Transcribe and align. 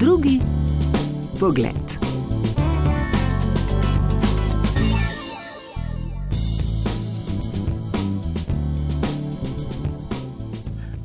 Drugi 0.00 0.40
pogled. 1.40 1.74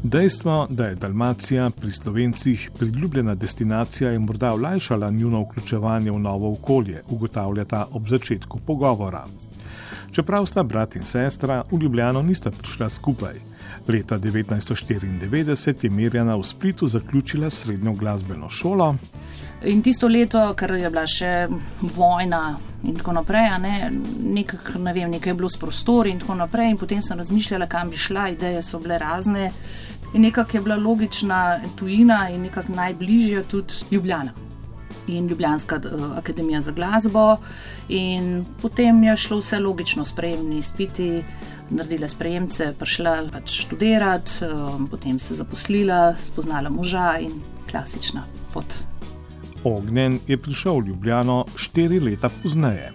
Dejstvo, 0.03 0.67
da 0.69 0.85
je 0.85 0.95
Dalmacija 0.95 1.69
pri 1.69 1.91
slovencih 1.91 2.71
priljubljena 2.79 3.35
destinacija, 3.35 4.11
je 4.11 4.19
morda 4.19 4.53
olajšala 4.53 5.09
njuno 5.11 5.41
vključevanje 5.41 6.11
v 6.11 6.19
novo 6.19 6.51
okolje, 6.53 7.01
ugotavljata 7.09 7.87
ob 7.91 8.07
začetku 8.09 8.59
pogovora. 8.65 9.25
Čeprav 10.11 10.45
sta 10.45 10.63
brat 10.63 10.95
in 10.95 11.03
sestra 11.03 11.63
v 11.71 11.81
Ljubljano 11.81 12.21
nista 12.21 12.51
prišla 12.51 12.89
skupaj. 12.89 13.54
Leta 13.87 14.19
1994 14.19 15.83
je 15.83 15.89
Mirjana 15.89 16.35
v 16.35 16.43
Splitu 16.43 16.87
zaključila 16.87 17.49
srednjo 17.49 17.93
glasbeno 17.93 18.49
šolo. 18.49 18.95
In 19.63 19.81
tisto 19.81 20.07
leto, 20.07 20.53
ker 20.53 20.75
je 20.77 20.89
bila 20.89 21.05
še 21.07 21.47
vojna 21.95 22.41
in 22.83 22.97
tako 22.99 23.15
naprej, 23.17 23.49
ne, 23.59 23.91
nekak, 24.35 24.75
ne 24.77 24.93
vem, 24.93 25.09
nekaj 25.15 25.31
je 25.31 25.37
bilo 25.39 25.49
s 25.49 25.57
prostori 25.57 26.11
in 26.13 26.19
tako 26.21 26.35
naprej, 26.37 26.69
in 26.69 26.77
potem 26.77 27.01
sem 27.01 27.17
razmišljala, 27.17 27.67
kam 27.67 27.89
bi 27.89 27.97
šla, 27.97 28.29
ideje 28.35 28.61
so 28.61 28.79
bile 28.79 28.99
razne. 29.01 29.51
In 30.13 30.21
nekako 30.21 30.57
je 30.57 30.63
bila 30.63 30.75
logična 30.75 31.59
tujina 31.75 32.27
in 32.29 32.45
nekako 32.45 32.75
najbližja 32.75 33.43
tudi 33.49 33.73
Ljubljana 33.91 34.31
in 35.07 35.27
Ljubljanska 35.27 35.75
uh, 35.75 36.17
akademija 36.17 36.61
za 36.61 36.71
glasbo. 36.71 37.37
In 37.89 38.45
potem 38.61 39.03
je 39.03 39.17
šlo 39.17 39.39
vse 39.39 39.59
logično, 39.59 40.05
sprejemni 40.05 40.61
spiti, 40.63 41.23
naredila 41.69 42.07
sprejemce, 42.07 42.73
prišla 42.79 43.15
pač 43.33 43.59
študirati, 43.65 44.45
um, 44.45 44.87
potem 44.91 45.19
se 45.19 45.35
zaposlila, 45.35 46.15
spoznala 46.21 46.69
moža 46.69 47.15
in 47.21 47.31
klasična 47.71 48.25
pot. 48.53 48.75
Ognjen 49.63 50.19
je 50.27 50.37
prišel 50.37 50.79
v 50.79 50.87
Ljubljano 50.87 51.45
štiri 51.55 51.99
leta 51.99 52.29
pozneje. 52.29 52.91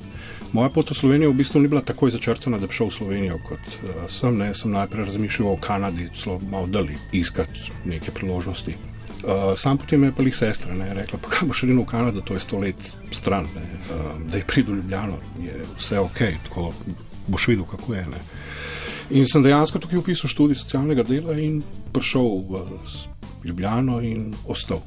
Moja 0.52 0.68
pot 0.68 0.90
v 0.90 0.94
Slovenijo 0.94 1.30
v 1.30 1.42
bistvu 1.42 1.60
ni 1.62 1.68
bila 1.70 1.82
takoj 1.82 2.10
začrtana, 2.10 2.58
da 2.58 2.66
bi 2.66 2.74
šel 2.74 2.90
v 2.90 2.94
Slovenijo 2.94 3.38
kot 3.46 3.60
uh, 3.60 4.06
sem. 4.10 4.38
Ne, 4.38 4.54
sem 4.54 4.70
najprej 4.70 5.06
razmišljal 5.10 5.52
o 5.52 5.56
Kanadi, 5.56 6.08
zelo 6.14 6.40
malo 6.50 6.66
dali 6.66 6.98
iskati 7.12 7.70
neke 7.84 8.10
priložnosti. 8.10 8.74
Uh, 9.20 9.52
sam 9.56 9.78
potem 9.78 10.04
je 10.04 10.14
pa 10.16 10.22
jih 10.22 10.36
sestra 10.36 10.74
ne, 10.74 10.94
rekla, 10.94 11.18
pa 11.20 11.28
kaj 11.28 11.48
boš 11.50 11.60
šel 11.60 11.76
v 11.76 11.84
Kanado, 11.86 12.22
to 12.24 12.34
je 12.34 12.40
sto 12.40 12.58
let 12.58 12.92
stran, 13.12 13.46
ne, 13.54 13.66
uh, 13.92 14.14
da 14.30 14.38
je 14.38 14.46
pridel 14.46 14.80
Ljubljano, 14.80 15.18
je 15.42 15.60
vse 15.76 15.98
ok, 16.00 16.22
tako 16.48 16.72
boš 17.30 17.48
videl, 17.48 17.64
kako 17.70 17.94
je. 17.94 18.04
Ne. 18.10 18.22
In 19.10 19.26
sem 19.26 19.42
dejansko 19.42 19.78
tukaj 19.82 19.98
upisal 19.98 20.30
študij 20.30 20.60
socialnega 20.60 21.02
dela 21.02 21.34
in 21.38 21.62
prišel 21.92 22.44
v 22.46 22.64
Ljubljano 23.44 24.00
in 24.04 24.34
ostal. 24.46 24.82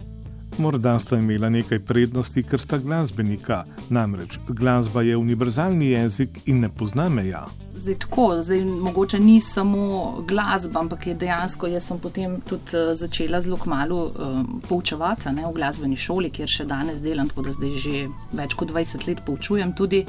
Morda 0.57 0.99
sta 0.99 1.17
imela 1.17 1.49
nekaj 1.49 1.79
prednosti, 1.79 2.43
ker 2.43 2.61
sta 2.61 2.77
glasbenika, 2.77 3.63
namreč 3.89 4.37
glasba 4.47 5.01
je 5.01 5.17
univerzalni 5.17 5.89
jezik 5.95 6.43
in 6.45 6.61
ne 6.61 6.69
pozna 6.69 7.09
meja 7.09 7.47
zdaj 7.83 7.97
tako, 7.99 8.43
zdaj 8.43 8.61
mogoče 8.65 9.19
ni 9.19 9.41
samo 9.41 10.15
glasba, 10.27 10.79
ampak 10.79 11.07
je 11.07 11.13
dejansko, 11.13 11.67
jaz 11.67 11.89
sem 11.89 11.99
potem 11.99 12.39
tudi 12.47 12.77
uh, 12.77 12.93
začela 12.95 13.41
zelo 13.41 13.57
kmalo 13.57 14.05
um, 14.07 14.61
poučevati 14.69 15.33
ne, 15.35 15.43
v 15.47 15.51
glasbeni 15.57 15.99
šoli, 15.99 16.31
kjer 16.31 16.47
še 16.47 16.65
danes 16.69 17.01
delam, 17.03 17.27
tako 17.27 17.49
da 17.49 17.55
zdaj 17.57 17.75
že 17.83 18.05
več 18.39 18.55
kot 18.55 18.71
20 18.71 19.07
let 19.07 19.23
poučujem 19.27 19.75
tudi. 19.75 20.05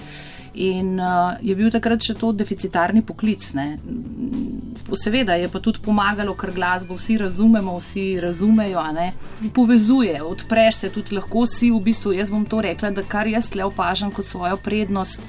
In 0.55 1.01
uh, 1.03 1.35
je 1.43 1.55
bil 1.59 1.71
takrat 1.75 2.05
še 2.07 2.15
to 2.15 2.31
deficitarni 2.31 3.03
poklic. 3.03 3.43
Ne. 3.59 3.65
Seveda 4.95 5.35
je 5.35 5.49
pa 5.51 5.59
tudi 5.59 5.83
pomagalo, 5.83 6.37
ker 6.39 6.53
glasbo 6.55 6.95
vsi 6.95 7.17
razumemo, 7.19 7.75
vsi 7.83 8.05
razumejo, 8.23 8.85
povezuje, 9.55 10.21
odpreš 10.23 10.85
se 10.85 10.93
tudi 10.95 11.19
lahko 11.19 11.43
si 11.51 11.73
v 11.75 11.83
bistvu. 11.83 12.15
Jaz 12.15 12.31
bom 12.31 12.47
to 12.47 12.63
rekla, 12.63 12.93
da 12.95 13.03
kar 13.03 13.27
jaz 13.27 13.51
le 13.59 13.67
opažam 13.67 14.15
kot 14.15 14.31
svojo 14.31 14.61
prednost. 14.63 15.27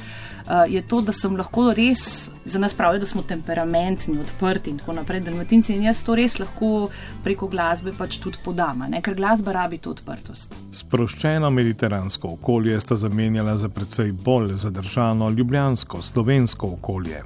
Eh, 0.49 0.73
je 0.73 0.81
to, 0.81 1.01
da 1.01 1.13
sem 1.13 1.35
lahko 1.37 1.71
res, 1.73 2.29
za 2.45 2.59
nas 2.59 2.73
pravijo, 2.73 2.99
da 2.99 3.05
smo 3.05 3.21
temperamentni, 3.21 4.19
odprti 4.19 4.69
in 4.69 4.77
tako 4.77 4.93
naprej, 4.93 5.23
dalmatinci 5.25 5.73
in 5.73 5.87
jaz 5.87 6.03
to 6.05 6.15
res 6.15 6.37
lahko 6.39 6.89
preko 7.23 7.49
glasbe 7.49 7.93
pač 7.97 8.19
tudi 8.21 8.37
podam, 8.45 8.85
ne? 8.89 9.01
ker 9.01 9.17
glasba 9.17 9.55
rabi 9.57 9.81
to 9.81 9.95
odprtost. 9.95 10.53
Sproščeno 10.71 11.49
mediteransko 11.49 12.35
okolje 12.37 12.77
sta 12.81 12.95
zamenjala 12.95 13.57
za 13.57 13.69
precej 13.69 14.11
bolj 14.11 14.59
zadržano 14.61 15.29
ljubljansko, 15.29 16.01
slovensko 16.01 16.75
okolje. 16.77 17.23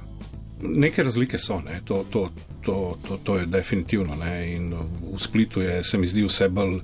Neke 0.62 1.02
razlike 1.02 1.38
so, 1.38 1.60
ne? 1.60 1.80
To, 1.84 2.04
to, 2.10 2.28
to, 2.62 2.96
to, 3.08 3.16
to 3.24 3.36
je 3.36 3.46
definitivno. 3.46 4.14
Ne? 4.14 4.56
In 4.56 4.74
v 5.14 5.18
Splitu 5.18 5.60
je, 5.60 5.84
se 5.84 5.98
mi 5.98 6.06
zdi, 6.06 6.24
vse 6.24 6.48
bolj 6.48 6.80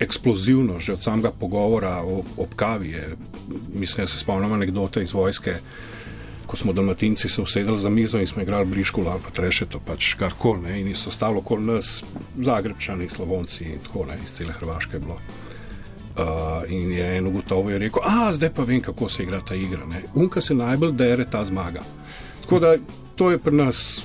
eksplozivno, 0.00 0.80
že 0.80 0.92
od 0.92 1.02
samega 1.02 1.30
pogovora 1.30 2.00
ob 2.36 2.54
kavi. 2.56 2.90
Je, 2.90 3.16
mislim, 3.74 4.04
da 4.04 4.06
se 4.06 4.18
spomnim 4.18 4.52
anekdote 4.52 5.02
iz 5.02 5.12
vojske, 5.12 5.56
ko 6.46 6.56
smo 6.56 6.72
domatinci 6.72 7.28
se 7.28 7.42
usedeli 7.42 7.78
za 7.78 7.88
mizo 7.88 8.18
in 8.18 8.26
smo 8.26 8.42
igrali 8.42 8.66
briško 8.66 9.04
ali 9.06 9.20
pa 9.24 9.30
trešeto, 9.30 9.80
pač 9.86 10.14
karkoli. 10.14 10.80
In 10.80 10.94
so 10.94 11.10
stalo 11.10 11.38
okoli 11.38 11.66
nas, 11.66 12.02
zagrebčani, 12.38 13.08
slavonci 13.08 13.64
in 13.64 13.78
tako 13.84 14.06
naprej, 14.06 14.24
iz 14.24 14.32
cele 14.32 14.52
Hrvaške 14.52 14.96
je 14.96 15.00
bilo. 15.00 15.18
Uh, 16.10 16.70
in 16.72 16.92
je 16.92 17.18
eno 17.18 17.30
gotovo 17.30 17.70
je 17.70 17.78
rekel, 17.78 18.02
a 18.04 18.32
zdaj 18.32 18.50
pa 18.52 18.62
vem, 18.62 18.80
kako 18.80 19.08
se 19.08 19.22
igra 19.22 19.40
ta 19.40 19.54
igra. 19.54 19.86
Unka 20.14 20.40
se 20.40 20.54
najbolj 20.54 20.92
dere 20.92 21.24
ta 21.24 21.44
zmaga. 21.44 21.80
Tako 22.42 22.58
da 22.58 22.74
to 23.20 23.28
je 23.30 23.38
pri 23.38 23.52
nas 23.52 24.00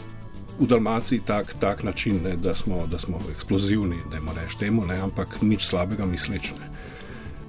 v 0.59 0.67
Dalmaciji 0.67 1.23
tak, 1.23 1.55
tak 1.59 1.83
način, 1.87 2.19
ne, 2.23 2.35
da, 2.35 2.55
smo, 2.55 2.83
da 2.87 2.99
smo 2.99 3.19
eksplozivni, 3.31 3.95
da 4.11 4.17
imamo 4.17 4.35
reči 4.35 4.59
temu, 4.59 4.83
ne, 4.85 4.99
ampak 4.99 5.39
nič 5.41 5.63
slabega 5.63 6.05
mislečne. 6.05 6.67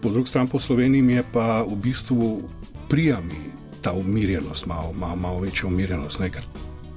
Po 0.03 0.11
drugi 0.11 0.31
strani 0.31 0.49
po 0.49 0.61
Sloveniji 0.61 1.17
je 1.17 1.25
pa 1.33 1.67
v 1.67 1.75
bistvu 1.75 2.43
prijami 2.89 3.51
ta 3.83 3.93
umirjenost, 3.93 4.67
malo, 4.67 4.93
malo, 4.93 5.17
malo 5.17 5.41
večja 5.43 5.67
umirjenost, 5.67 6.23
ne, 6.23 6.31
ker 6.31 6.47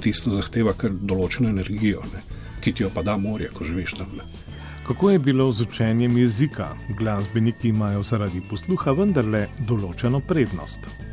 tisto 0.06 0.30
zahteva 0.38 0.78
kar 0.78 0.94
določeno 0.94 1.50
energijo, 1.50 2.06
ne, 2.14 2.22
ki 2.62 2.74
ti 2.74 2.86
jo 2.86 2.94
pa 2.94 3.02
da 3.02 3.18
morje, 3.18 3.50
ko 3.50 3.66
živiš 3.66 3.98
tam. 3.98 4.14
Ne. 4.22 4.30
Kako 4.86 5.18
je 5.18 5.20
bilo 5.20 5.52
z 5.52 5.66
učenjem 5.66 6.18
jezika? 6.18 6.76
Glasbeniki 6.98 7.74
imajo 7.74 8.06
zaradi 8.06 8.46
posluha 8.50 8.94
vendarle 8.94 9.48
določeno 9.66 10.22
prednost. 10.22 11.09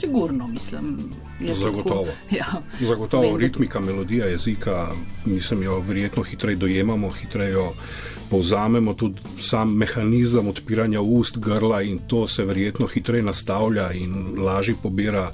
Sigurno, 0.00 0.48
mislim. 0.48 1.10
Zagotovo. 1.54 2.06
Ja. 2.38 2.62
Zagotovo 2.80 3.36
ritmika, 3.38 3.80
melodija 3.80 4.26
jezika, 4.26 4.88
mislim, 5.24 5.62
jo 5.62 5.80
verjetno 5.80 6.22
hitreje 6.22 6.56
dojemamo, 6.56 7.10
hitreje 7.10 7.52
jo 7.52 7.72
povzamemo, 8.30 8.94
tudi 8.94 9.20
sam 9.40 9.76
mehanizem 9.76 10.48
odpiranja 10.48 11.00
ust, 11.00 11.38
grla 11.38 11.82
in 11.82 11.98
to 11.98 12.28
se 12.28 12.44
verjetno 12.44 12.86
hitreje 12.86 13.22
nastavlja 13.22 13.92
in 13.92 14.34
lažje 14.38 14.74
pobira 14.82 15.30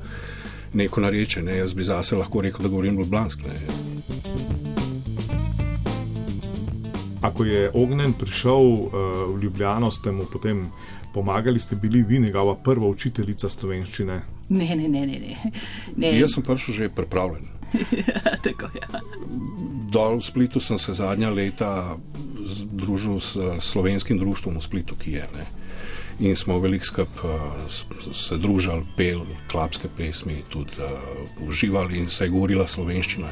neko 0.74 1.00
nareče. 1.00 1.42
Ne? 1.42 1.56
Jaz 1.56 1.74
bi 1.74 1.84
zase 1.84 2.16
lahko 2.16 2.40
rekel, 2.40 2.62
da 2.62 2.68
govorim 2.68 2.98
ljubljansko. 2.98 3.42
Ako 7.20 7.44
je 7.44 7.70
ognjen 7.74 8.12
prišel 8.12 8.72
uh, 8.72 8.92
v 9.34 9.42
Ljubljano, 9.42 9.90
ste 9.90 10.12
mu 10.12 10.24
potem 10.24 10.70
pomagali, 11.14 11.60
ste 11.60 11.76
bili 11.76 12.02
vi 12.02 12.18
njegova 12.18 12.54
prva 12.54 12.86
učiteljica 12.86 13.48
slovenščine? 13.48 14.20
Ne, 14.48 14.76
ne, 14.76 14.88
ne. 14.88 15.06
ne, 15.06 15.36
ne. 15.96 16.18
Jaz 16.18 16.34
sem 16.34 16.42
prišel 16.42 16.74
že 16.74 16.88
pripravljen. 16.88 17.46
ja, 18.08 18.36
tako. 18.42 18.70
Ja. 18.74 19.00
Dol 19.90 20.18
v 20.18 20.24
Splitu 20.24 20.60
sem 20.60 20.78
se 20.78 20.92
zadnja 20.92 21.30
leta 21.30 21.96
združil 22.46 23.20
s 23.20 23.36
slovenskim 23.60 24.18
društvom 24.18 24.58
v 24.58 24.62
Splitu, 24.62 24.98
ki 24.98 25.18
je. 25.18 25.26
Ne. 25.36 25.46
In 26.20 26.36
smo 26.36 26.58
veliko 26.60 26.84
skup 26.84 27.22
uh, 27.24 27.40
se 28.12 28.36
družili, 28.36 28.84
pel, 28.96 29.24
klapske 29.48 29.88
pesmi, 29.96 30.42
tudi 30.48 30.82
uh, 30.82 31.46
uživali 31.48 31.98
in 31.98 32.08
se 32.08 32.26
je 32.26 32.34
govorila 32.34 32.68
slovenščina. 32.68 33.30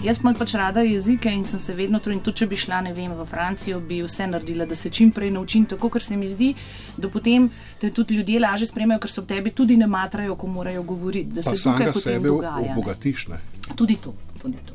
Jaz 0.00 0.16
imam 0.22 0.34
pač 0.34 0.54
rada 0.56 0.80
jezike 0.80 1.28
in 1.28 1.42
sem 1.44 1.60
se 1.60 1.74
vedno 1.76 1.98
trudila, 2.00 2.22
tudi 2.24 2.40
če 2.40 2.46
bi 2.48 2.56
šla 2.56 2.78
vem, 2.88 3.12
v 3.12 3.24
Francijo, 3.28 3.80
bi 3.84 3.98
vse 4.00 4.26
naredila, 4.26 4.64
da 4.64 4.76
se 4.76 4.88
čim 4.90 5.10
prej 5.12 5.30
naučim, 5.30 5.66
tako 5.68 5.90
ker 5.92 6.02
se 6.02 6.16
mi 6.16 6.28
zdi, 6.28 6.54
da 6.96 7.10
potem 7.12 7.50
te 7.78 7.90
tudi 7.90 8.16
ljudje 8.16 8.40
lažje 8.40 8.70
spremljajo, 8.70 9.00
ker 9.00 9.12
so 9.12 9.22
v 9.22 9.28
tebi 9.34 9.52
tudi 9.52 9.76
ne 9.76 9.86
matrajo, 9.86 10.36
ko 10.40 10.48
morajo 10.48 10.82
govoriti. 10.82 11.34
Da 11.36 11.42
se 11.42 11.56
tukaj 11.62 11.92
sebe 12.00 12.32
obogatiš. 12.32 13.28
Ne? 13.28 13.40
Tudi 13.76 13.98
to. 14.00 14.14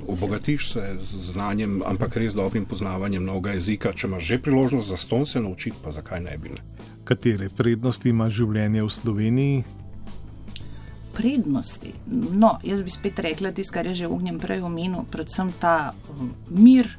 Obogatiš 0.08 0.70
se 0.74 0.84
z 1.02 1.32
znanjem, 1.32 1.82
ampak 1.86 2.20
res 2.22 2.38
dobrim 2.38 2.68
poznavanjem 2.70 3.26
novega 3.26 3.56
jezika. 3.58 3.96
Če 3.98 4.08
imaš 4.08 4.28
že 4.30 4.38
priložnost 4.46 4.90
za 4.90 4.98
ston 4.98 5.26
se 5.26 5.42
naučiti, 5.42 5.78
pa 5.82 5.92
zakaj 5.92 6.22
ne 6.22 6.38
bi? 6.38 6.54
Ne? 6.54 6.62
Katere 7.04 7.50
prednosti 7.50 8.10
ima 8.14 8.30
življenje 8.30 8.86
v 8.86 8.94
Sloveniji, 8.94 9.64
prednosti. 11.16 11.94
No, 12.32 12.58
jaz 12.64 12.84
bi 12.84 12.92
spet 12.92 13.20
rekla 13.20 13.52
tisto, 13.52 13.74
kar 13.74 13.88
je 13.88 13.96
že 14.04 14.12
ognjem 14.12 14.40
prej 14.40 14.62
omenil, 14.68 15.06
predvsem 15.12 15.54
ta 15.60 15.94
um, 16.12 16.34
mir, 16.50 16.90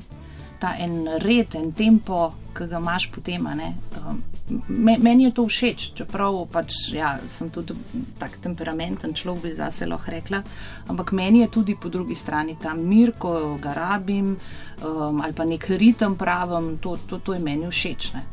ta 0.61 0.75
en 0.81 1.05
red, 1.21 1.55
en 1.55 1.73
tempo, 1.73 2.33
ki 2.57 2.67
ga 2.71 2.81
imaš 2.81 3.11
potem. 3.13 3.47
Um, 3.47 4.23
meni 4.69 5.25
je 5.25 5.33
to 5.35 5.47
všeč, 5.49 5.91
čeprav 5.99 6.39
pač, 6.53 6.73
ja, 6.95 7.17
sem 7.29 7.51
tudi 7.51 7.75
tako 8.19 8.41
temperamenten 8.43 9.15
človek, 9.15 9.43
bi 9.43 9.55
zase 9.59 9.87
lahko 9.87 10.15
rekla. 10.15 10.43
Ampak 10.89 11.13
meni 11.13 11.45
je 11.45 11.51
tudi 11.59 11.77
po 11.77 11.89
drugi 11.89 12.15
strani 12.15 12.57
ta 12.63 12.75
mir, 12.75 13.13
ko 13.19 13.59
ga 13.63 13.75
rabim, 13.77 14.37
um, 14.81 15.21
ali 15.21 15.37
pa 15.37 15.45
nek 15.45 15.69
ritem 15.69 16.17
pravim, 16.17 16.77
to, 16.79 16.97
to, 17.07 17.19
to 17.19 17.37
je 17.37 17.41
meni 17.43 17.69
všeč. 17.69 18.13
Ne. 18.15 18.25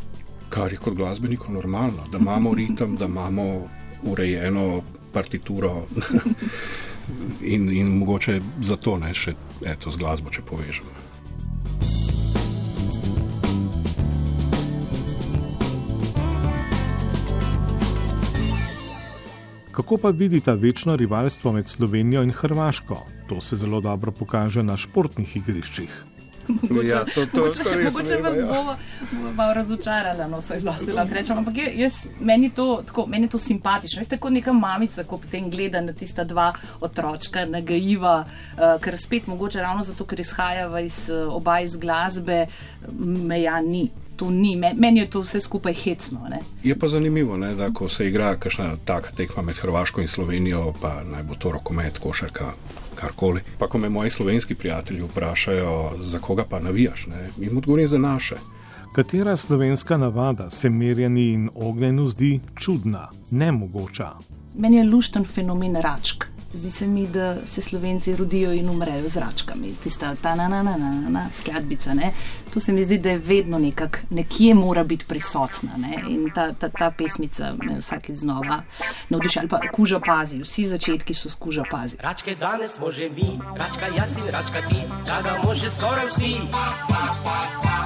Kar 0.54 0.72
je 0.72 0.78
kot 0.78 0.94
glasbeniku 0.94 1.52
normalno, 1.52 2.08
da 2.12 2.18
imamo 2.22 2.54
ritem, 2.54 2.96
da 2.96 3.06
imamo 3.10 3.48
urejeno 4.06 4.82
partituro. 5.14 5.86
in, 7.54 7.72
in 7.72 7.88
mogoče 7.98 8.40
zato 8.62 8.98
ne 8.98 9.14
še 9.14 9.36
eto, 9.66 9.92
z 9.92 10.00
glasbo, 10.00 10.32
če 10.34 10.46
povežem. 10.48 10.92
Kako 19.74 19.98
pa 19.98 20.10
vidita 20.14 20.54
večno 20.54 20.96
rivalstvo 20.96 21.52
med 21.52 21.68
Slovenijo 21.68 22.22
in 22.24 22.32
Hrvaško? 22.32 23.00
To 23.30 23.42
se 23.42 23.58
zelo 23.58 23.82
dobro 23.82 24.12
pokaže 24.12 24.64
na 24.64 24.78
športnih 24.78 25.38
igriščih. 25.38 26.13
Mogoče, 26.48 26.88
ja, 26.88 27.06
to, 27.06 27.26
to, 27.26 27.38
mogoče, 27.38 27.64
to 27.64 27.70
mogoče 27.84 28.18
vas 28.18 28.38
ja. 28.38 28.46
bo, 28.46 28.76
bo 29.24 29.32
malo 29.32 29.54
razočarala, 29.54 30.28
no, 30.28 30.38
vse 30.38 30.60
zase 30.60 30.94
lahko 30.94 31.16
rečem. 31.16 31.38
Ampak 31.38 31.56
jaz, 31.76 31.94
meni, 32.20 32.50
to, 32.50 32.82
tako, 32.88 33.06
meni 33.08 33.30
to 33.30 33.38
simpatično. 33.38 34.02
Veste, 34.02 34.18
kot 34.18 34.34
neka 34.34 34.54
mamica, 34.54 35.04
ko 35.04 35.18
potem 35.18 35.50
gleda 35.50 35.82
na 35.82 35.94
tista 35.94 36.24
dva 36.24 36.52
otročka, 36.82 37.46
nagajiva, 37.46 38.16
uh, 38.24 38.76
ker 38.84 39.00
spet 39.00 39.28
mogoče 39.28 39.62
ravno 39.62 39.84
zato, 39.84 40.06
ker 40.06 40.20
izhajava 40.20 40.84
iz 40.84 41.06
uh, 41.10 41.28
oba 41.34 41.60
iz 41.64 41.78
glasbe, 41.78 42.46
meja 43.00 43.62
ni. 43.62 43.88
To 44.24 44.30
ni, 44.32 44.56
meni 44.76 45.00
je 45.00 45.10
to 45.10 45.20
vse 45.20 45.40
skupaj 45.40 45.74
hecno. 45.74 46.20
Ne? 46.30 46.40
Je 46.64 46.76
pa 46.80 46.88
zanimivo, 46.88 47.38
ne, 47.38 47.56
da 47.56 47.68
ko 47.76 47.90
se 47.90 48.08
igra 48.08 48.36
kakšna 48.40 48.78
taka 48.86 49.12
tekma 49.12 49.44
med 49.44 49.58
Hrvaško 49.60 50.02
in 50.02 50.08
Slovenijo, 50.08 50.74
pa 50.82 51.02
naj 51.04 51.24
bo 51.24 51.36
to 51.36 51.52
rokomet, 51.52 52.00
košarka, 52.00 52.54
karkoli. 52.96 53.42
Pa 53.60 53.68
ko 53.68 53.78
me 53.78 53.90
moji 53.90 54.10
slovenski 54.10 54.56
prijatelji 54.56 55.02
vprašajo, 55.02 55.92
za 56.00 56.20
koga 56.20 56.46
pa 56.50 56.60
navijaš, 56.60 57.08
ne, 57.08 57.30
jim 57.38 57.58
odgovorim 57.58 57.88
za 57.88 57.98
naše. 57.98 58.36
Katera 58.96 59.38
slovenska 59.38 59.98
navada 59.98 60.50
se 60.50 60.70
merjeni 60.70 61.28
in 61.34 61.50
ognjenu 61.56 62.08
zdi 62.10 62.40
čudna, 62.56 63.10
nemogoča? 63.32 64.12
Meni 64.56 64.78
je 64.78 64.84
lušten 64.84 65.26
fenomen 65.26 65.76
račk. 65.76 66.33
Zdi 66.54 66.72
se 66.72 66.88
mi, 66.88 67.08
da 67.08 67.46
se 67.46 67.62
slovenci 67.62 68.16
rodijo 68.16 68.52
in 68.54 68.70
umrejo 68.70 69.10
z 69.10 69.18
račkami. 69.18 69.74
Tista 69.84 70.16
ta 70.22 70.36
na 70.36 70.48
na 70.48 70.64
na 70.64 70.78
na 70.78 71.10
na 71.10 71.26
skladbica. 71.40 71.94
Ne? 71.94 72.14
To 72.54 72.60
se 72.60 72.72
mi 72.72 72.84
zdi, 72.84 72.98
da 72.98 73.10
je 73.10 73.18
vedno 73.18 73.58
nekako, 73.60 73.98
nekje 74.10 74.54
mora 74.54 74.84
biti 74.84 75.06
prisotna. 75.06 75.70
Ne? 75.78 76.04
In 76.10 76.32
ta, 76.36 76.54
ta, 76.54 76.70
ta 76.70 76.92
pesmica 76.92 77.54
me 77.64 77.80
vsakeč 77.80 78.16
znova 78.16 78.62
navduši. 79.10 79.40
Ali 79.40 79.48
pa 79.48 79.60
kuža 79.74 80.00
pazi, 80.00 80.42
vsi 80.42 80.68
začetki 80.68 81.14
so 81.14 81.30
skuža 81.30 81.64
pazi. 81.72 81.98
Račke 82.00 82.36
danes 82.36 82.76
smo 82.76 82.92
že 82.92 83.10
mi, 83.10 83.40
račka 83.58 83.86
jaz 83.98 84.18
in 84.18 84.24
račka 84.32 84.62
ti, 84.70 84.82
da 85.06 85.22
ga 85.22 85.48
može 85.48 85.70
skoraj 85.70 86.06
vsi. 86.06 86.36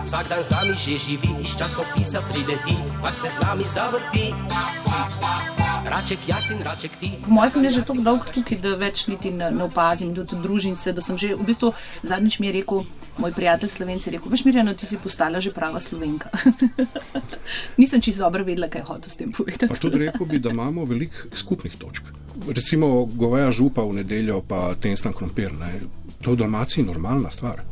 Vsak 0.03 0.27
dan 0.29 0.43
z 0.43 0.49
nami 0.51 0.73
že 0.73 0.97
živi, 0.97 1.29
iz 1.41 1.57
časopisa 1.57 2.21
pride 2.31 2.57
ti, 2.67 2.75
pa 3.03 3.11
se 3.11 3.29
z 3.29 3.39
nami 3.39 3.63
zavrti. 3.63 4.33
Raček, 5.89 6.19
jaz 6.27 6.49
in 6.51 6.59
raček 6.63 6.91
ti. 6.99 7.11
Po 7.25 7.31
mojem 7.31 7.51
sem 7.51 7.69
že 7.69 7.83
tako 7.87 8.03
dolg 8.03 8.25
tukaj, 8.35 8.57
da 8.61 8.75
več 8.75 9.05
niti 9.07 9.31
ne, 9.31 9.49
ne 9.51 9.63
opazim, 9.63 10.13
tudi 10.15 10.39
družim 10.43 10.75
se, 10.75 10.93
da 10.93 11.01
sem 11.01 11.17
že 11.17 11.33
v 11.35 11.45
bistvu 11.47 11.71
zadnjič 12.03 12.39
mi 12.39 12.49
je 12.49 12.53
rekel, 12.59 12.83
moj 13.17 13.33
prijatelj 13.35 13.71
slovenci, 13.71 14.11
rekel, 14.11 14.31
veš 14.31 14.43
Mirjano, 14.45 14.73
ti 14.75 14.89
si 14.89 14.99
postala 14.99 15.41
že 15.43 15.53
prava 15.55 15.79
slovenka. 15.79 16.31
Nisem 17.79 18.01
čisto 18.01 18.25
dobro 18.25 18.43
vedela, 18.43 18.67
kaj 18.67 18.83
hočeš 18.89 19.13
s 19.15 19.21
tem 19.21 19.31
povedati. 19.31 19.71
Pa 19.71 19.79
tudi 19.79 20.03
rekel 20.03 20.27
bi, 20.27 20.41
da 20.43 20.51
imamo 20.51 20.85
veliko 20.85 21.31
skupnih 21.35 21.79
točk. 21.79 22.11
Recimo 22.47 23.05
goveja 23.05 23.51
župa 23.51 23.87
v 23.87 24.01
nedeljo, 24.01 24.41
pa 24.47 24.75
tenstan 24.75 25.15
krompir. 25.15 25.55
Ne? 25.55 25.71
To 26.21 26.33
je 26.33 26.35
v 26.35 26.43
Dalmaciji 26.43 26.85
normalna 26.85 27.31
stvar. 27.31 27.63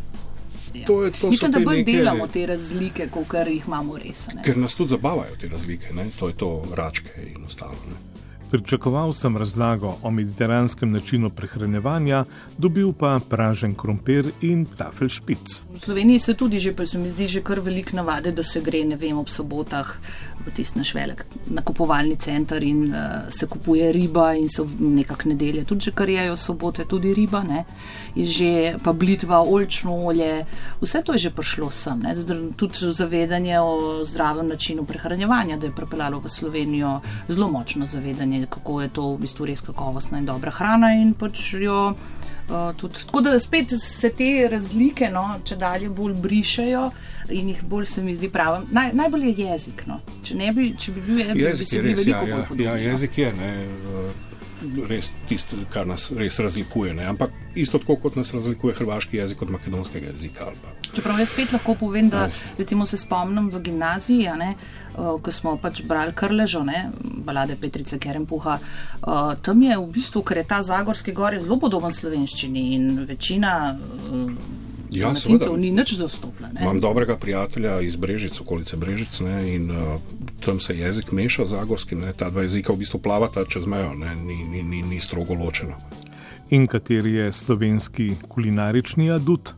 Ja. 0.75 0.85
To 0.85 1.03
je, 1.03 1.11
to 1.11 1.29
Mislim, 1.29 1.51
da 1.51 1.59
bolj 1.59 1.77
neke... 1.77 1.91
delamo 1.91 2.27
te 2.27 2.45
razlike, 2.45 3.07
kot 3.11 3.33
jih 3.47 3.63
imamo 3.67 3.97
res. 3.97 4.27
Ne? 4.33 4.43
Ker 4.45 4.57
nas 4.57 4.75
tudi 4.75 4.89
zabavajo 4.89 5.35
te 5.39 5.47
razlike, 5.47 5.93
ne? 5.93 6.09
to 6.19 6.27
je 6.27 6.35
to 6.35 6.51
račke 6.75 7.31
in 7.35 7.45
ostalo. 7.45 7.77
Ne? 7.89 8.14
Pričakoval 8.55 9.13
sem 9.13 9.37
razlago 9.37 9.97
o 10.03 10.11
mediteranskem 10.11 10.91
načinu 10.91 11.29
prehranevanja, 11.29 12.23
dobil 12.57 12.93
pa 12.93 13.19
pražen 13.29 13.75
krompir 13.75 14.31
in 14.41 14.65
tafel 14.65 15.09
špic. 15.09 15.59
V 15.73 15.79
Sloveniji 15.83 16.19
se 16.19 16.33
tudi 16.33 16.59
že, 16.59 16.71
pa 16.71 16.85
se 16.87 16.97
mi 16.97 17.11
zdi, 17.11 17.27
že 17.27 17.41
kar 17.43 17.59
velik 17.59 17.93
navade, 17.93 18.31
da 18.31 18.43
se 18.43 18.61
gre, 18.61 18.85
ne 18.85 18.95
vem, 18.95 19.17
ob 19.17 19.29
sobotah 19.29 19.97
v 20.45 20.53
tisti 20.53 20.79
naš 20.79 20.93
velik 20.93 21.25
nakupovalni 21.49 22.15
center 22.15 22.63
in 22.63 22.93
uh, 22.93 23.27
se 23.29 23.47
kupuje 23.47 23.91
riba 23.91 24.33
in 24.33 24.49
so 24.49 24.65
nekak 24.79 25.25
nedelje, 25.25 25.65
tudi 25.65 25.89
že 25.89 25.91
kar 25.91 26.09
jejo 26.09 26.37
sobote, 26.37 26.85
tudi 26.85 27.13
riba, 27.13 27.43
ne, 27.43 27.65
je 28.15 28.25
že 28.25 28.51
pa 28.83 28.93
blitva, 28.93 29.41
olčno 29.41 29.95
olje, 30.05 30.45
vse 30.81 31.01
to 31.03 31.13
je 31.13 31.19
že 31.19 31.29
prišlo 31.29 31.71
sem, 31.71 31.99
ne, 31.99 32.15
tudi 32.55 32.91
zavedanje 32.91 33.59
o 33.59 34.05
zdravem 34.05 34.47
načinu 34.47 34.85
prehranevanja, 34.85 35.57
da 35.57 35.67
je 35.67 35.75
pripeljalo 35.75 36.19
v 36.19 36.29
Slovenijo 36.29 37.01
zelo 37.27 37.49
močno 37.49 37.85
zavedanje 37.85 38.44
kako 38.49 38.81
je 38.81 38.89
to 38.89 39.07
v 39.13 39.21
bistvu 39.25 39.45
res 39.45 39.61
kakovostna 39.61 40.19
in 40.19 40.25
dobra 40.25 40.51
hrana. 40.51 40.93
In 40.99 41.13
pač 41.13 41.53
jo, 41.59 41.79
uh, 41.93 42.55
tudi, 42.77 43.05
tako 43.05 43.21
da 43.21 43.39
spet 43.39 43.75
se 43.81 44.09
te 44.09 44.47
razlike, 44.51 45.09
no, 45.13 45.25
če 45.45 45.55
dalje 45.55 45.89
bolj 45.89 46.13
brišajo 46.21 46.89
in 47.29 47.49
jih 47.49 47.63
bolj 47.63 47.85
se 47.85 48.03
mi 48.03 48.15
zdi 48.15 48.29
prav. 48.29 48.61
Naj, 48.71 48.93
najbolj 48.93 49.29
je 49.29 49.35
jezik. 49.45 49.85
No. 49.89 49.99
Če, 50.23 50.35
bi, 50.53 50.69
če 50.77 50.91
bi 50.91 51.01
bil 51.01 51.19
jezik, 51.19 51.59
bi 51.59 51.65
se 51.65 51.81
bili 51.81 51.95
veliko 51.95 52.17
ja, 52.17 52.35
bolj 52.35 52.47
podobni. 52.47 52.69
Ja, 52.69 52.77
jezik 52.91 53.17
je. 53.17 53.33
Ne, 53.33 53.51
res 54.89 55.11
tisto, 55.29 55.57
kar 55.73 55.87
nas 55.87 56.09
res 56.15 56.39
razlikuje. 56.39 56.93
Ne? 56.93 57.05
Ampak 57.09 57.31
isto 57.55 57.79
tako, 57.79 57.95
kot 57.95 58.15
nas 58.15 58.33
razlikuje 58.33 58.75
hrvaški 58.75 59.17
jezik 59.17 59.41
od 59.41 59.53
makedonskega 59.55 60.11
jezika. 60.11 60.49
Čeprav 60.95 61.19
jaz 61.19 61.31
spet 61.33 61.51
lahko 61.51 61.75
povem, 61.79 62.09
da 62.09 62.29
recimo, 62.57 62.85
se 62.85 62.97
spomnim 62.97 63.49
v 63.51 63.61
gimnaziji, 63.61 64.29
ne, 64.39 64.53
uh, 64.55 65.15
ko 65.21 65.31
smo 65.31 65.55
pač 65.61 65.83
brali 65.87 66.13
krležo, 66.15 66.63
ne, 66.63 66.89
balade 67.01 67.57
Petrice 67.61 67.99
Kerempuha. 67.99 68.59
Uh, 68.59 69.33
tam 69.41 69.63
je 69.63 69.77
v 69.77 69.87
bistvu, 69.91 70.23
ker 70.23 70.43
je 70.43 70.47
ta 70.47 70.61
Zagorski 70.63 71.15
gor 71.15 71.35
zelo 71.39 71.59
podoben 71.59 71.91
slovenščini 71.91 72.69
in 72.75 72.93
večina. 73.07 73.75
Uh, 74.11 74.61
Ja, 74.95 75.09
seveda. 75.15 75.49
Ni 75.57 75.71
nič 75.75 75.97
dostopno. 75.99 76.47
Imam 76.61 76.79
dobrega 76.79 77.17
prijatelja 77.19 77.79
iz 77.83 77.95
Brežic, 77.99 78.39
okolice 78.39 78.77
Brežic, 78.77 79.19
ne, 79.19 79.55
in 79.55 79.71
uh, 79.71 79.99
tam 80.45 80.59
se 80.59 80.77
jezik 80.77 81.11
meša, 81.11 81.45
zagorski, 81.45 81.95
ne, 81.95 82.13
ta 82.13 82.29
dva 82.29 82.45
jezika 82.45 82.73
v 82.73 82.83
bistvu 82.83 82.99
plavata 82.99 83.45
čez 83.49 83.65
mejo, 83.65 83.93
ne, 83.97 84.15
ni, 84.15 84.43
ni, 84.43 84.63
ni, 84.63 84.81
ni 84.81 84.99
strogo 85.01 85.33
ločeno. 85.33 85.73
In 86.49 86.67
kateri 86.67 87.13
je 87.13 87.31
slovenski 87.31 88.13
kulinarični 88.27 89.11
adut? 89.11 89.53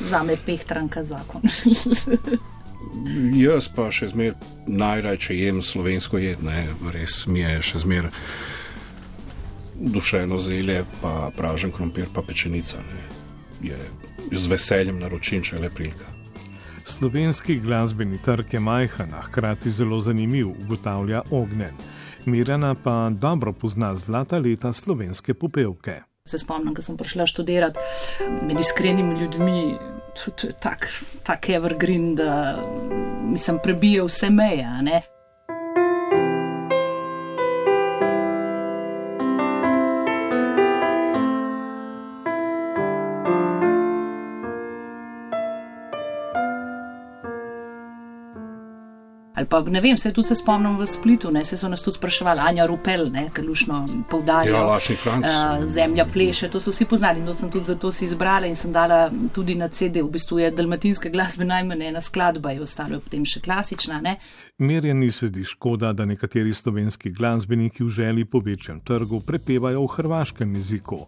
Za 0.00 0.22
me 0.22 0.36
pehtranka 0.46 1.04
zakon. 1.04 1.42
Jaz 3.46 3.70
pa 3.74 3.88
še 3.94 4.10
zmeraj 4.10 4.34
najraje 4.66 5.38
jem 5.38 5.62
slovensko 5.62 6.18
jedne, 6.18 6.66
res 6.92 7.24
mi 7.30 7.40
je 7.40 7.62
še 7.62 7.86
zmeraj 7.86 8.12
dušeno 9.80 10.38
zelje, 10.38 10.84
pa 11.02 11.30
pražen 11.36 11.72
krompir, 11.72 12.06
pa 12.14 12.22
pečenica. 12.22 12.78
Ne. 12.78 13.68
Je 13.68 13.78
z 14.32 14.48
veseljem 14.48 14.98
naročim, 14.98 15.42
če 15.42 15.60
le 15.60 15.70
prilika. 15.70 16.15
Slovenski 16.88 17.60
glasbeni 17.60 18.18
trg 18.18 18.54
je 18.54 18.60
majhen, 18.60 19.14
a 19.14 19.22
hkrati 19.22 19.70
zelo 19.70 20.00
zanimiv, 20.00 20.48
ugotavlja 20.48 21.22
Ognjen. 21.30 21.74
Mirjana 22.24 22.74
pa 22.74 23.10
dobro 23.10 23.52
pozna 23.52 23.96
zlata 23.96 24.38
leta 24.38 24.72
slovenske 24.72 25.34
popevke. 25.34 26.00
Se 26.28 26.38
spomnim, 26.38 26.74
ko 26.74 26.82
sem 26.82 26.96
prišla 26.96 27.26
študirati 27.26 27.78
med 28.42 28.60
iskrenimi 28.60 29.20
ljudmi, 29.20 29.76
tudi 30.14 30.52
tak, 30.62 30.88
tak 31.22 31.50
evergreen, 31.50 32.14
da 32.14 32.56
mi 33.24 33.38
sem 33.38 33.58
prebijal 33.62 34.06
vse 34.06 34.30
meje. 34.30 35.02
Ali 49.36 49.46
pa 49.46 49.60
ne 49.60 49.80
vem, 49.80 49.98
se 49.98 50.12
tudi 50.12 50.28
se 50.28 50.34
spomnim 50.34 50.78
v 50.78 50.86
Splitu, 50.86 51.30
ne, 51.30 51.44
se 51.44 51.58
so 51.60 51.68
nas 51.68 51.82
tudi 51.82 51.98
spraševali, 51.98 52.40
Anja 52.40 52.64
Rupel, 52.66 53.10
ne, 53.12 53.26
ker 53.34 53.44
lušno 53.44 53.82
poudarjajo. 54.10 54.78
Ja. 55.04 55.16
Uh, 55.16 55.66
zemlja 55.68 56.06
pleše, 56.12 56.48
to 56.48 56.60
so 56.60 56.72
vsi 56.72 56.86
poznali 56.88 57.20
in 57.20 57.26
to 57.26 57.34
sem 57.34 57.50
tudi 57.52 57.68
zato 57.68 57.92
si 57.92 58.08
izbrala 58.08 58.48
in 58.48 58.56
sem 58.56 58.72
dala 58.72 59.10
tudi 59.36 59.54
na 59.54 59.68
CD, 59.68 60.00
v 60.00 60.08
bistvu 60.16 60.40
je 60.40 60.50
dalmatinska 60.56 61.12
glasba 61.12 61.44
najmanj 61.44 61.84
ena 61.90 62.00
skladba, 62.00 62.54
je 62.56 62.64
ostalo 62.64 63.00
potem 63.04 63.28
še 63.28 63.44
klasična. 63.44 64.00
Ne. 64.00 64.16
Merjeni 64.58 65.12
se 65.12 65.28
zdi 65.28 65.44
škoda, 65.44 65.92
da 65.92 66.08
nekateri 66.08 66.54
slovenski 66.54 67.12
glasbeniki 67.12 67.84
v 67.84 67.92
želji 67.92 68.24
po 68.24 68.40
večjem 68.40 68.80
trgu 68.80 69.20
prepevajo 69.20 69.84
v 69.84 69.96
hrvaškem 69.98 70.56
jeziku, 70.56 71.04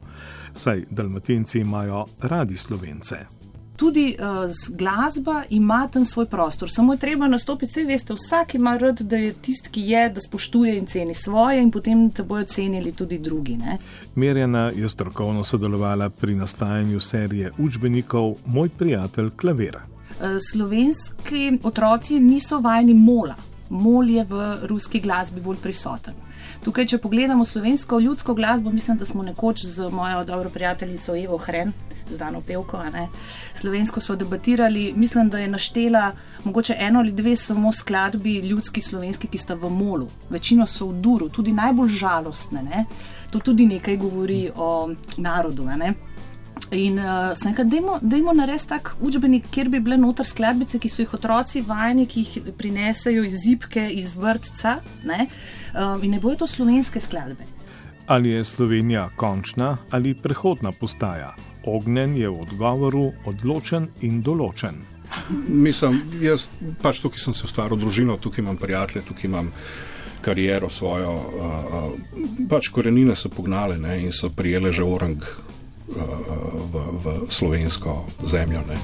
saj 0.53 0.85
dalmatinci 0.91 1.65
imajo 1.65 2.05
radi 2.29 2.61
slovence. 2.61 3.48
Tudi 3.79 4.17
uh, 4.19 4.51
glasba 4.77 5.43
ima 5.51 5.89
tam 5.93 6.05
svoj 6.05 6.27
prostor. 6.27 6.71
Samo 6.71 6.93
je 6.93 6.99
treba 6.99 7.29
nastopiti, 7.29 7.71
vse 7.71 7.85
veste, 7.85 8.15
vsak 8.15 8.55
ima 8.55 8.77
rad, 8.77 9.01
da 9.01 9.17
je 9.17 9.33
tisti, 9.33 9.71
ki 9.71 9.81
je, 9.81 10.09
da 10.11 10.21
spoštuje 10.21 10.77
in 10.79 10.87
ceni 10.87 11.15
svoje, 11.15 11.63
in 11.63 11.71
potem 11.71 12.11
te 12.11 12.23
bojo 12.23 12.45
cenili 12.45 12.93
tudi 12.93 13.19
drugi. 13.19 13.57
Ne? 13.57 13.79
Mirjana 14.15 14.71
je 14.75 14.89
strokovno 14.89 15.45
sodelovala 15.45 16.11
pri 16.11 16.35
nastajanju 16.35 17.01
serije 17.01 17.53
učbenikov 17.59 18.35
Moj 18.47 18.69
prijatelj 18.69 19.31
Klavera. 19.37 19.83
Uh, 19.83 20.27
slovenski 20.51 21.59
otroci 21.63 22.21
niso 22.21 22.61
vajeni 22.61 22.95
mola. 22.95 23.37
Mol 23.71 24.11
je 24.11 24.25
v 24.25 24.57
ruski 24.67 25.01
glasbi 25.01 25.41
bolj 25.41 25.57
prisoten. 25.63 26.15
Tukaj, 26.65 26.87
če 26.87 26.99
pogledamo 26.99 27.45
slovensko 27.45 28.01
ljudsko 28.01 28.35
glasbo, 28.35 28.71
mislim, 28.71 28.97
da 28.99 29.07
smo 29.07 29.23
nekoč 29.23 29.65
z 29.65 29.91
mojo 29.91 30.25
dobro 30.25 30.51
prijateljico 30.51 31.17
Evo 31.17 31.39
Hren 31.39 31.73
znano 32.17 32.41
pevko. 32.41 32.83
Slovensko 33.55 34.01
smo 34.01 34.17
debatirali, 34.17 34.93
mislim, 34.97 35.29
da 35.29 35.39
je 35.39 35.49
naštela 35.49 36.13
mogoče 36.45 36.77
eno 36.79 36.99
ali 36.99 37.13
dve 37.13 37.37
samo 37.37 37.73
skladbi 37.73 38.39
ljudski 38.39 38.81
slovenski, 38.81 39.27
ki 39.27 39.39
sta 39.39 39.55
v 39.55 39.71
molu. 39.71 40.09
Večino 40.31 40.67
so 40.67 40.87
v 40.87 41.01
duru, 41.01 41.29
tudi 41.29 41.53
najbolj 41.53 41.89
žalostne. 41.89 42.63
Ne? 42.63 42.85
To 43.31 43.39
tudi 43.39 43.67
nekaj 43.67 43.97
govori 43.97 44.51
o 44.57 44.91
narodu. 45.17 45.65
Ne? 45.65 45.95
In 46.71 46.99
uh, 46.99 47.33
sem 47.39 47.55
rekel, 47.55 47.65
da 48.01 48.17
je 48.17 48.23
narediti 48.23 48.69
tak 48.69 48.91
učbenik, 49.01 49.47
kjer 49.51 49.69
bi 49.73 49.81
bile 49.81 49.97
noter 49.97 50.27
skladbice, 50.27 50.79
ki 50.79 50.89
so 50.89 51.01
jih 51.03 51.15
otroci 51.17 51.63
vajeni, 51.65 52.05
ki 52.07 52.25
jih 52.25 52.51
prinesejo 52.59 53.25
iz 53.25 53.39
zipke, 53.45 53.87
iz 53.89 54.13
vrtca. 54.17 54.79
Ne? 55.09 55.27
Uh, 55.73 55.97
in 56.05 56.13
ne 56.13 56.21
bojo 56.21 56.43
to 56.43 56.47
slovenske 56.47 57.01
skladbe. 57.01 57.47
Ali 58.09 58.31
je 58.31 58.45
Slovenija 58.45 59.09
končna 59.17 59.77
ali 59.91 60.15
prehodna 60.15 60.73
postaja? 60.73 61.35
Ognjen 61.65 62.17
je 62.17 62.29
v 62.29 62.41
odgovoru 62.41 63.11
odločen 63.29 63.89
in 64.01 64.23
določen. 64.23 64.81
Mislim, 65.49 66.03
jaz 66.21 66.49
pač 66.83 67.01
tukaj 67.01 67.21
sem 67.21 67.35
se 67.37 67.45
ustvaril 67.49 67.81
družino, 67.81 68.17
tukaj 68.21 68.45
imam 68.45 68.57
prijatelje, 68.61 69.07
tukaj 69.09 69.29
imam 69.29 69.53
kariero 70.21 70.69
svojo. 70.71 71.13
Uh, 71.17 71.93
pač 72.49 72.69
korenine 72.69 73.17
so 73.17 73.33
pognale 73.33 73.79
ne, 73.81 74.03
in 74.05 74.13
so 74.13 74.29
prijele 74.29 74.73
že 74.73 74.85
orang 74.85 75.25
v, 75.89 76.75
v 77.05 77.33
slovensko 77.33 78.05
zemljo. 78.27 78.61
Ne. 78.69 78.79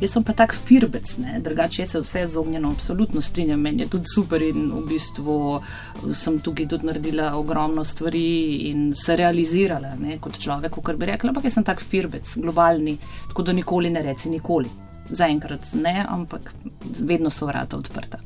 Jaz 0.00 0.10
sem 0.10 0.24
pa 0.26 0.34
tak 0.36 0.52
firbec, 0.52 1.06
drugače 1.40 1.86
se 1.86 2.00
vse 2.00 2.26
z 2.28 2.36
ognjeno 2.36 2.70
absolutno 2.70 3.22
strinjam, 3.22 3.60
meni 3.60 3.82
je 3.82 3.88
tudi 3.88 4.10
super 4.14 4.42
in 4.42 4.66
v 4.72 4.82
bistvu 4.88 5.36
sem 6.14 6.40
tukaj 6.44 6.66
tudi 6.68 6.86
naredila 6.86 7.30
ogromno 7.38 7.84
stvari 7.84 8.68
in 8.68 8.92
se 8.94 9.16
realizirala 9.16 9.94
ne, 10.00 10.18
kot 10.18 10.36
človek, 10.38 10.76
kar 10.82 11.00
bi 11.00 11.08
rekla, 11.08 11.30
ampak 11.30 11.48
jaz 11.48 11.56
sem 11.56 11.64
tak 11.64 11.80
firbec, 11.80 12.36
globalni, 12.36 12.98
tako 13.30 13.46
da 13.48 13.56
nikoli 13.56 13.90
ne 13.90 14.02
reci 14.02 14.28
nikoli. 14.28 14.68
Zaenkrat 15.08 15.72
ne, 15.80 15.96
ampak 16.08 16.52
vedno 17.00 17.30
so 17.30 17.46
vrata 17.46 17.76
odprta. 17.80 18.18